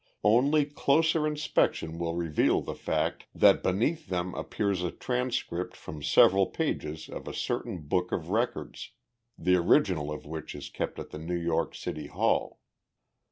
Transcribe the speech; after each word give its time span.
Only 0.23 0.65
closer 0.65 1.27
inspection 1.27 1.99
will 1.99 2.15
reveal 2.15 2.61
the 2.61 2.73
fact 2.73 3.27
that 3.35 3.61
beneath 3.61 4.07
them 4.07 4.33
appears 4.33 4.81
a 4.81 4.89
transcript 4.89 5.75
from 5.77 6.01
several 6.01 6.47
pages 6.47 7.07
of 7.07 7.27
a 7.27 7.35
certain 7.35 7.81
book 7.83 8.11
of 8.11 8.31
records 8.31 8.93
the 9.37 9.55
original 9.57 10.11
of 10.11 10.25
which 10.25 10.55
is 10.55 10.69
kept 10.71 10.97
at 10.97 11.11
the 11.11 11.19
New 11.19 11.37
York 11.37 11.75
City 11.75 12.07
Hall. 12.07 12.61